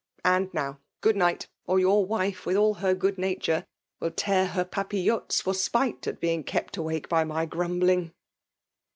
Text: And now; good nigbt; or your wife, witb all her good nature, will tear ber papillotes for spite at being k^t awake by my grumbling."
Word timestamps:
And 0.25 0.51
now; 0.51 0.79
good 1.01 1.15
nigbt; 1.15 1.45
or 1.67 1.79
your 1.79 2.03
wife, 2.03 2.45
witb 2.45 2.59
all 2.59 2.73
her 2.73 2.95
good 2.95 3.19
nature, 3.19 3.67
will 3.99 4.09
tear 4.09 4.51
ber 4.51 4.63
papillotes 4.65 5.41
for 5.43 5.53
spite 5.53 6.07
at 6.07 6.19
being 6.19 6.43
k^t 6.43 6.75
awake 6.75 7.07
by 7.07 7.23
my 7.23 7.45
grumbling." 7.45 8.11